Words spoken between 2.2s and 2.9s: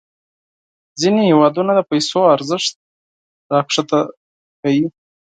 ارزښت